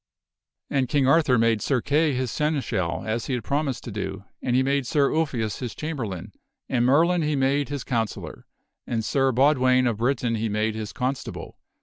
And 0.71 0.89
King 0.89 1.07
Arthur 1.07 1.37
made 1.37 1.61
Sir 1.61 1.79
Kay 1.79 2.15
his 2.15 2.31
Seneschal 2.31 3.03
as 3.05 3.27
he 3.27 3.35
had 3.35 3.43
promised 3.43 3.83
to 3.83 3.91
do; 3.91 4.25
and 4.41 4.55
he 4.55 4.63
made 4.63 4.87
Sir 4.87 5.13
Ulfius 5.13 5.59
his 5.59 5.75
Chamberlain; 5.75 6.31
and 6.67 6.87
Merlin 6.87 7.21
he 7.21 7.35
made 7.35 7.69
his 7.69 7.83
Counsellor; 7.83 8.47
and 8.87 9.05
Sir 9.05 9.31
Bod 9.31 9.59
wain 9.59 9.85
of 9.85 9.97
Britain 9.97 10.33
he 10.33 10.49
made 10.49 10.73
his 10.73 10.91
Constable. 10.91 11.59